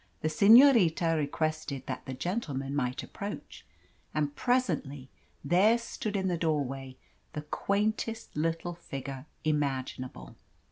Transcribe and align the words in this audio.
The 0.21 0.29
senorita 0.29 1.13
requested 1.15 1.85
that 1.85 2.07
the 2.07 2.15
gentleman 2.15 2.75
might 2.75 3.03
approach, 3.03 3.63
and 4.15 4.35
presently 4.35 5.11
there 5.45 5.77
stood 5.77 6.15
in 6.15 6.27
the 6.27 6.39
doorway 6.39 6.97
the 7.33 7.43
quaintest 7.43 8.35
little 8.35 8.73
figure 8.73 9.27
imaginable. 9.43 10.37